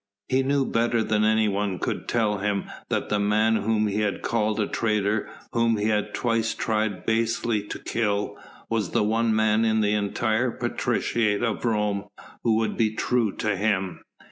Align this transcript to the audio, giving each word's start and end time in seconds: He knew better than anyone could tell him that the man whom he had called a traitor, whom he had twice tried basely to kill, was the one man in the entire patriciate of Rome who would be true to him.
He 0.29 0.41
knew 0.41 0.65
better 0.65 1.03
than 1.03 1.23
anyone 1.23 1.77
could 1.77 2.07
tell 2.07 2.39
him 2.39 2.63
that 2.89 3.09
the 3.09 3.19
man 3.19 3.57
whom 3.57 3.85
he 3.85 3.99
had 3.99 4.23
called 4.23 4.59
a 4.59 4.65
traitor, 4.65 5.29
whom 5.53 5.77
he 5.77 5.89
had 5.89 6.15
twice 6.15 6.55
tried 6.55 7.05
basely 7.05 7.61
to 7.67 7.77
kill, 7.77 8.35
was 8.67 8.89
the 8.93 9.03
one 9.03 9.35
man 9.35 9.63
in 9.63 9.81
the 9.81 9.93
entire 9.93 10.49
patriciate 10.49 11.43
of 11.43 11.63
Rome 11.65 12.05
who 12.41 12.55
would 12.55 12.77
be 12.77 12.95
true 12.95 13.31
to 13.35 13.55
him. 13.55 14.01